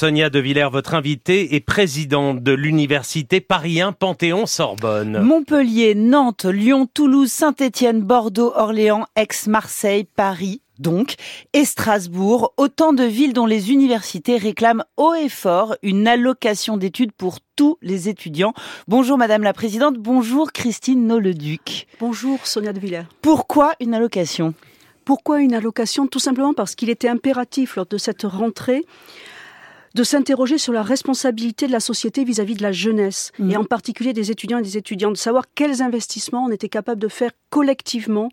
[0.00, 5.20] Sonia De Villers, votre invitée, est présidente de l'université Paris 1 Panthéon-Sorbonne.
[5.20, 11.16] Montpellier, Nantes, Lyon, Toulouse, Saint-Étienne, Bordeaux, Orléans, Aix-Marseille, Paris, donc,
[11.52, 17.12] et Strasbourg, autant de villes dont les universités réclament haut et fort une allocation d'études
[17.12, 18.54] pour tous les étudiants.
[18.88, 21.86] Bonjour Madame la Présidente, bonjour Christine Noleduc.
[22.00, 23.04] Bonjour Sonia de Villers.
[23.20, 24.54] Pourquoi une allocation?
[25.04, 26.06] Pourquoi une allocation?
[26.06, 28.86] Tout simplement parce qu'il était impératif lors de cette rentrée
[29.94, 34.12] de s'interroger sur la responsabilité de la société vis-à-vis de la jeunesse, et en particulier
[34.12, 38.28] des étudiants et des étudiantes, de savoir quels investissements on était capable de faire collectivement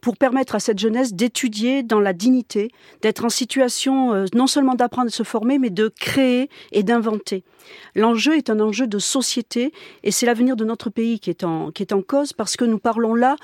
[0.00, 2.70] pour permettre à cette jeunesse d'étudier dans la dignité,
[3.02, 6.82] d'être en situation euh, non seulement d'apprendre et de se former, mais de créer et
[6.82, 7.44] d'inventer.
[7.94, 11.70] L'enjeu est un enjeu de société et c'est l'avenir de notre pays qui est en,
[11.70, 13.36] qui est en cause parce que nous parlons là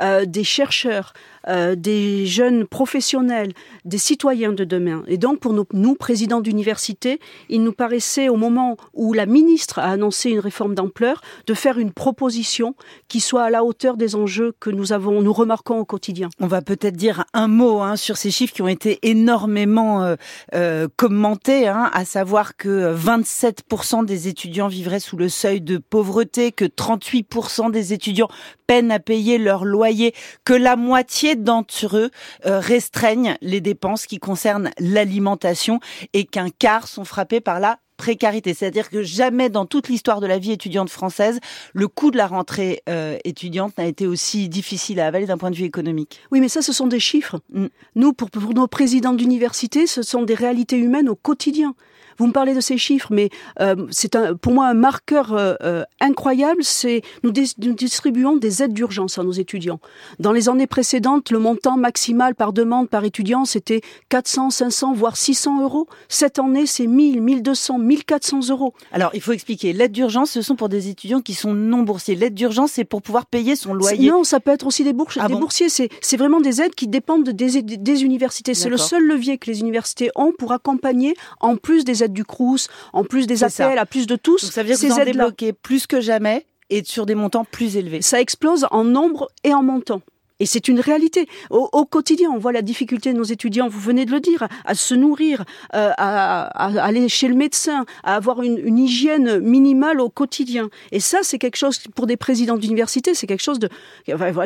[0.00, 1.12] euh, des chercheurs,
[1.48, 3.52] euh, des jeunes professionnels,
[3.84, 5.02] des citoyens de demain.
[5.06, 9.90] Et donc pour nous, présidents d'université, il nous paraissait au moment où la ministre a
[9.90, 12.74] annoncé une réforme d'ampleur de faire une proposition
[13.08, 16.28] qui soit à la hauteur des enjeux que nous avons, nous remarquons au quotidien.
[16.40, 20.16] On va peut-être dire un mot hein, sur ces chiffres qui ont été énormément euh,
[20.54, 23.64] euh commentés, hein, à savoir que 27
[24.06, 28.28] des étudiants vivraient sous le seuil de pauvreté, que 38% des étudiants
[28.66, 30.14] peinent à payer leur loyer,
[30.44, 32.10] que la moitié d'entre eux
[32.46, 35.80] euh, restreignent les dépenses qui concernent l'alimentation
[36.12, 38.54] et qu'un quart sont frappés par la précarité.
[38.54, 41.38] C'est-à-dire que jamais dans toute l'histoire de la vie étudiante française,
[41.72, 45.50] le coût de la rentrée euh, étudiante n'a été aussi difficile à avaler d'un point
[45.50, 46.20] de vue économique.
[46.30, 47.40] Oui, mais ça, ce sont des chiffres.
[47.52, 47.66] Mm.
[47.94, 51.74] Nous, pour, pour nos présidents d'université, ce sont des réalités humaines au quotidien.
[52.18, 55.84] Vous me parlez de ces chiffres, mais euh, c'est pour moi un marqueur euh, euh,
[56.00, 56.62] incroyable.
[56.62, 59.80] C'est nous, nous, distribuons des aides d'urgence à nos étudiants.
[60.18, 65.16] Dans les années précédentes, le montant maximal par demande par étudiant c'était 400, 500, voire
[65.16, 65.86] 600 euros.
[66.08, 68.74] Cette année, c'est 1000, 1200, 1400 euros.
[68.92, 69.72] Alors, il faut expliquer.
[69.72, 72.14] L'aide d'urgence, ce sont pour des étudiants qui sont non boursiers.
[72.14, 74.10] L'aide d'urgence, c'est pour pouvoir payer son loyer.
[74.10, 75.22] Non, ça peut être aussi des, boursiers.
[75.24, 75.68] Ah des boursiers.
[75.68, 78.54] C'est vraiment des aides qui dépendent des, des universités.
[78.54, 82.68] C'est le seul levier que les universités ont pour accompagner, en plus des du Crous,
[82.92, 84.50] en plus des appels à plus de tous.
[84.50, 87.76] ça veut dire que vous en débloquez plus que jamais et sur des montants plus
[87.76, 88.02] élevés.
[88.02, 90.02] Ça explose en nombre et en montant.
[90.40, 91.28] Et c'est une réalité.
[91.50, 94.74] Au, quotidien, on voit la difficulté de nos étudiants, vous venez de le dire, à
[94.74, 95.44] se nourrir,
[95.74, 96.48] euh, à,
[96.84, 100.70] aller chez le médecin, à avoir une, une hygiène minimale au quotidien.
[100.90, 103.68] Et ça, c'est quelque chose, pour des présidents d'université, c'est quelque chose de,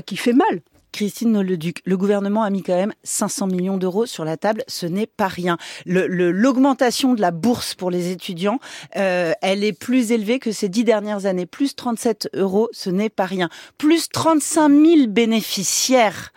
[0.05, 0.61] qui fait mal.
[0.93, 4.87] Christine Nolleduc, le gouvernement a mis quand même 500 millions d'euros sur la table, ce
[4.87, 5.57] n'est pas rien.
[5.87, 8.59] L'augmentation de la bourse pour les étudiants,
[8.97, 13.11] euh, elle est plus élevée que ces dix dernières années, plus 37 euros, ce n'est
[13.11, 13.49] pas rien.
[13.77, 16.33] Plus 35 000 bénéficiaires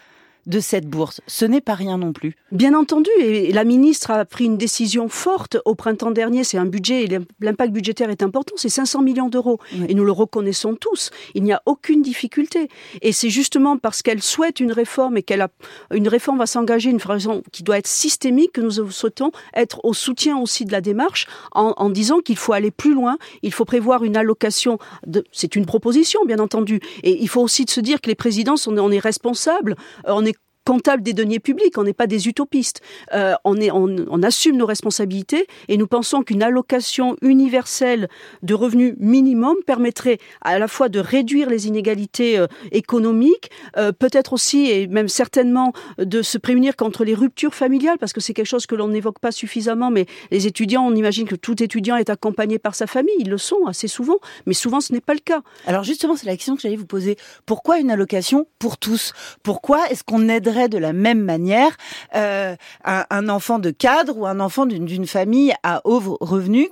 [0.51, 1.21] de cette bourse.
[1.27, 2.35] Ce n'est pas rien non plus.
[2.51, 6.43] Bien entendu, et la ministre a pris une décision forte au printemps dernier.
[6.43, 9.59] C'est un budget, et l'impact budgétaire est important, c'est 500 millions d'euros.
[9.87, 11.09] Et nous le reconnaissons tous.
[11.35, 12.67] Il n'y a aucune difficulté.
[13.01, 15.47] Et c'est justement parce qu'elle souhaite une réforme et qu'elle a
[15.93, 19.93] une réforme va s'engager, une réforme qui doit être systémique, que nous souhaitons être au
[19.93, 23.17] soutien aussi de la démarche en, en disant qu'il faut aller plus loin.
[23.41, 24.79] Il faut prévoir une allocation.
[25.07, 26.81] De, c'est une proposition, bien entendu.
[27.03, 30.25] Et il faut aussi se dire que les présidents, on est, on est responsables, on
[30.25, 30.35] est
[30.65, 32.81] comptable des deniers publics, on n'est pas des utopistes.
[33.13, 38.07] Euh, on, assume nos responsabilités et nous pensons qu'une allocation universelle
[38.43, 44.33] de revenus minimum permettrait à la fois de réduire les inégalités euh, économiques, euh, peut-être
[44.33, 48.45] aussi et même certainement de se prémunir contre les ruptures familiales, parce que c'est quelque
[48.45, 52.09] chose que l'on n'évoque pas suffisamment, mais les étudiants, on imagine que tout étudiant est
[52.09, 55.19] accompagné par sa famille, ils le sont assez souvent, mais souvent ce n'est pas le
[55.19, 55.41] cas.
[55.65, 57.17] Alors justement, c'est la question que j'allais vous poser.
[57.45, 59.13] Pourquoi une allocation pour tous?
[59.43, 61.77] Pourquoi est-ce qu'on de la même manière
[62.15, 66.69] euh, un, enfant de cadre ou un enfant d'une famille à haut revenu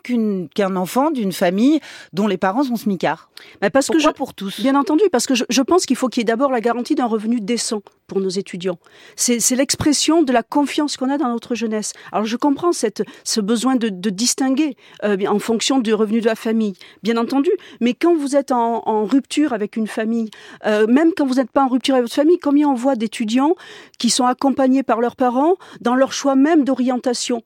[0.53, 1.79] qu'un enfant d'une famille
[2.13, 3.29] dont les parents sont smicards
[3.61, 4.59] bah parce Pourquoi que pour tous?
[4.61, 7.05] Bien entendu, parce que je, pense qu'il faut qu'il y ait d'abord la garantie d'un
[7.05, 8.79] revenu décent pour nos étudiants.
[9.15, 11.93] C'est l'expression de la confiance qu'on a dans notre jeunesse.
[12.11, 16.25] Alors je comprends cette, ce besoin de, de distinguer euh, en fonction du revenu de
[16.25, 16.73] la famille,
[17.03, 17.51] bien entendu.
[17.81, 20.31] Mais quand vous êtes en, en rupture avec une famille,
[20.65, 23.55] euh, même quand vous n'êtes pas en rupture avec votre famille, combien on voit d'étudiants
[23.97, 27.43] qui sont accompagnés par leurs parents dans leur choix même d'orientation.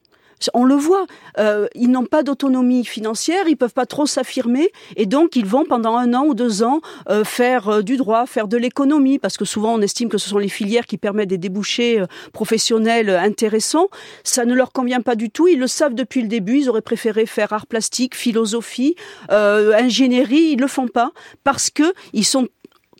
[0.54, 1.06] On le voit,
[1.40, 5.66] euh, ils n'ont pas d'autonomie financière, ils peuvent pas trop s'affirmer, et donc ils vont
[5.66, 9.38] pendant un an ou deux ans euh, faire euh, du droit, faire de l'économie, parce
[9.38, 12.04] que souvent on estime que ce sont les filières qui permettent des débouchés
[12.34, 13.88] professionnels intéressants.
[14.24, 15.48] Ça ne leur convient pas du tout.
[15.48, 16.60] Ils le savent depuis le début.
[16.60, 18.96] Ils auraient préféré faire art plastique, philosophie,
[19.30, 20.52] ingénierie.
[20.54, 21.12] Ils le font pas
[21.44, 22.48] parce que ils sont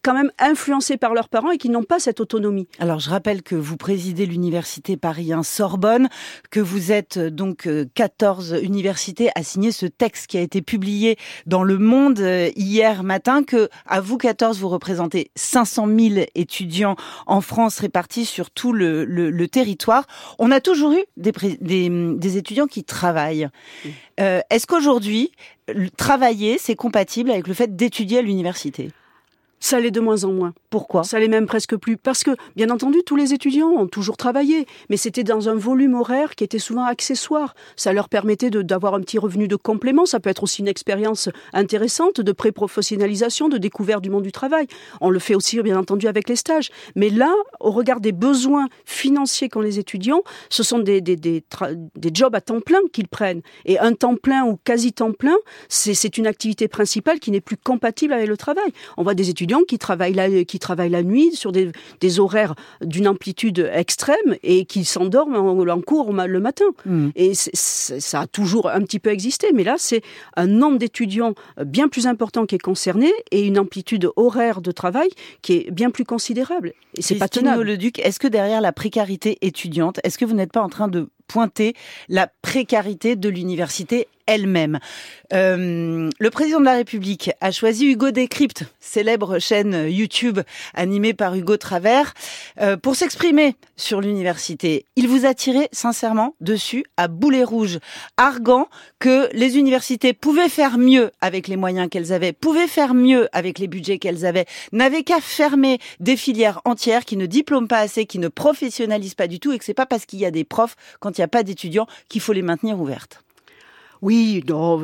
[0.04, 2.68] quand même influencés par leurs parents et qui n'ont pas cette autonomie.
[2.80, 6.10] Alors je rappelle que vous présidez l'université Paris 1 Sorbonne,
[6.52, 11.18] que vous êtes euh, donc 14 universités à signer ce texte qui a été publié
[11.46, 12.20] dans Le Monde
[12.56, 16.96] hier matin, que à vous 14 vous représentez 500 000 étudiants
[17.26, 20.06] en France répartis sur tout le, le, territoire.
[20.40, 23.48] On a toujours eu des, des, des étudiants qui travaillent.
[24.20, 25.32] Euh, Est-ce qu'aujourd'hui,
[25.98, 28.92] travailler, c'est compatible avec le fait d'étudier à l'université?
[29.64, 30.54] Ça l'est de moins en moins.
[30.70, 31.06] Pourquoi?
[31.06, 31.96] Ça l'est même presque plus.
[31.96, 35.94] Parce que, bien entendu, tous les étudiants ont toujours travaillé, mais c'était dans un volume
[35.94, 37.56] horaire qui était souvent accessoire.
[37.78, 40.06] Ça leur permettait d'avoir un petit revenu de complément.
[40.06, 44.68] Ça peut être aussi une expérience intéressante de pré-professionnalisation, de découverte du monde du travail.
[45.00, 46.70] On le fait aussi, bien entendu, avec les stages.
[46.98, 51.42] Mais là, au regard des besoins financiers qu'ont les étudiants, ce sont des, des, des,
[51.96, 53.42] des jobs à temps plein qu'ils prennent.
[53.64, 55.38] Et un temps plein ou quasi temps plein,
[55.70, 58.70] c'est une activité principale qui n'est plus compatible avec le travail.
[58.98, 62.56] On voit des étudiants qui travaillent la, qui travaillent la nuit sur des, des horaires
[62.82, 66.66] d'une amplitude extrême et qui s'endorment en, cours le matin.
[66.86, 67.10] Hmm.
[67.16, 70.02] Et ça a toujours un petit peu existé, mais là, c'est
[70.36, 71.34] un nombre d'étudiants
[71.66, 75.10] bien plus important qui est concerné et une amplitude horaire de travail
[75.42, 76.74] qui est bien plus considérable.
[76.96, 77.64] Et c'est pas tenable.
[77.64, 80.88] Le Duc, est-ce que derrière la précarité étudiante, est-ce que vous n'êtes pas en train
[80.88, 81.74] de pointer
[82.10, 84.80] la précarité de l'université elle-même.
[85.34, 90.40] Euh, le président de la République a choisi Hugo Décrypte, célèbre chaîne YouTube
[90.74, 92.14] animée par Hugo Travers,
[92.62, 94.86] euh, pour s'exprimer sur l'université.
[94.96, 97.80] Il vous a tiré sincèrement dessus à boulet rouge,
[98.18, 98.68] arguant
[99.00, 103.60] que les universités pouvaient faire mieux avec les moyens qu'elles avaient, pouvaient faire mieux avec
[103.60, 108.06] les budgets qu'elles avaient, n'avaient qu'à fermer des filières entières qui ne diplôment pas assez,
[108.06, 110.44] qui ne professionnalisent pas du tout, et que c'est pas parce qu'il y a des
[110.44, 113.24] profs quand il n'y a pas d'étudiants qu'il faut les maintenir ouvertes.
[114.04, 114.82] Oui, non,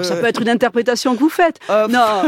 [0.00, 1.60] ça peut être une interprétation que vous faites.
[1.68, 2.22] Euh, non,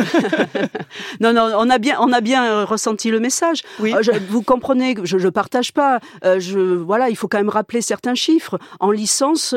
[1.20, 3.62] non, non, on a bien, on a bien euh, ressenti le message.
[3.80, 3.94] Oui.
[3.94, 6.00] Euh, vous comprenez, je, je partage pas.
[6.22, 8.58] je, voilà, il faut quand même rappeler certains chiffres.
[8.78, 9.54] En licence,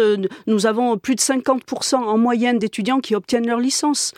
[0.48, 4.14] nous avons plus de 50% en moyenne d'étudiants qui obtiennent leur licence.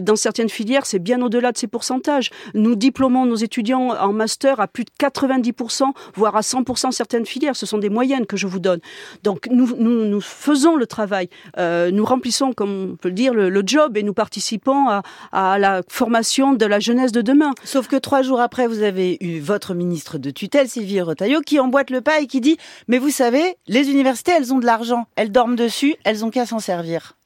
[0.00, 2.30] dans certaines filières, c'est bien au-delà de ces pourcentages.
[2.54, 7.54] Nous diplômons nos étudiants en master à plus de 90%, voire à 100% certaines filières.
[7.54, 8.80] Ce sont des moyennes que je vous donne.
[9.24, 11.28] Donc nous, nous, nous faisons le travail.
[11.58, 14.88] nous remplissons, comme on peut le dire, le, job et nous participons
[15.32, 17.52] à, la formation de la jeunesse de demain.
[17.64, 21.58] Sauf que trois jours après, vous avez eu votre ministre de tutelle, Sylvie Retailleau, qui
[21.58, 22.56] emboîte le pas et qui dit
[22.88, 26.46] «Mais vous savez, les universités, elles ont de l'argent, elles dorment dessus, elles ont qu'à
[26.46, 27.16] s'en servir».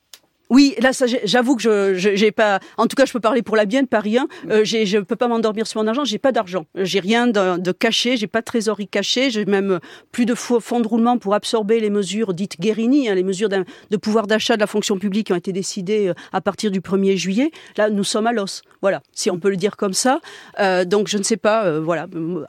[0.51, 0.91] Oui, là,
[1.25, 2.61] j'avoue que je, j'ai pas.
[2.77, 4.27] En tout cas, je peux parler pour la bienne, Paris 1.
[4.51, 6.05] Euh, j'ai, je peux pas m'endormir sur mon argent.
[6.05, 6.65] J'ai pas d'argent.
[6.75, 8.17] J'ai rien de, de caché.
[8.17, 9.31] J'ai pas de trésorerie cachée.
[9.31, 9.79] J'ai même
[10.11, 13.97] plus de fonds de roulement pour absorber les mesures dites Guérini, hein, les mesures de
[13.97, 17.17] pouvoir d'achat de la fonction publique qui ont été décidées euh, à partir du 1er
[17.17, 17.51] juillet.
[17.77, 18.63] Là, nous sommes à l'os.
[18.81, 20.21] Voilà, si on peut le dire comme ça.
[20.61, 21.65] Euh, donc, je ne sais pas.
[21.65, 22.07] Euh, voilà.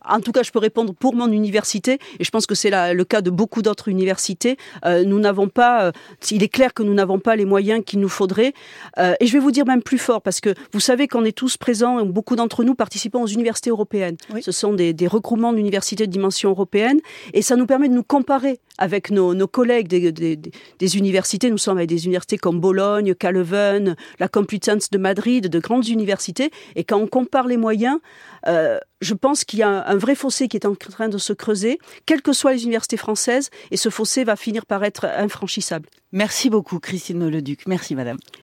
[0.08, 3.04] En tout cas, je peux répondre pour mon université, et je pense que c'est le
[3.04, 4.58] cas de beaucoup d'autres universités.
[4.86, 5.92] Euh, nous n'avons pas.
[6.30, 8.54] il est clair que nous n'avons pas les moyens qu'il nous faudrait.
[8.98, 11.36] Euh, et je vais vous dire même plus fort, parce que vous savez qu'on est
[11.36, 14.16] tous présents, beaucoup d'entre nous participant aux universités européennes.
[14.42, 17.00] Ce sont des, des regroupements d'universités de dimension européenne,
[17.34, 21.52] et ça nous permet de nous comparer avec nos, collègues des, universités.
[21.52, 26.50] Nous sommes avec des universités comme Bologne, Caleuven, la Complutense de Madrid, de grandes universités,
[26.76, 28.00] et quand on compare les moyens,
[28.48, 31.34] euh, je pense qu'il y a un, vrai fossé qui est en train de se
[31.34, 35.90] creuser, quelles que soient les universités françaises, et ce fossé va finir par être infranchissable.
[36.12, 37.68] Merci beaucoup, Christine Leduc.
[37.68, 38.18] Merci, madame.